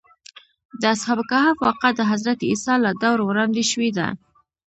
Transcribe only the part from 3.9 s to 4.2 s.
ده.